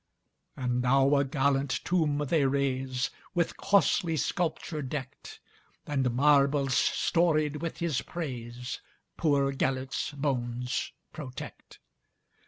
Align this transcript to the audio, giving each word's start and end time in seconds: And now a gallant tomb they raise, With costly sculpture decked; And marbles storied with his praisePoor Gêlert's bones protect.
And 0.57 0.81
now 0.81 1.15
a 1.15 1.23
gallant 1.23 1.69
tomb 1.85 2.17
they 2.27 2.47
raise, 2.47 3.11
With 3.35 3.55
costly 3.57 4.17
sculpture 4.17 4.81
decked; 4.81 5.39
And 5.85 6.09
marbles 6.15 6.73
storied 6.75 7.57
with 7.61 7.77
his 7.77 8.01
praisePoor 8.01 8.79
Gêlert's 9.53 10.09
bones 10.13 10.91
protect. 11.13 11.77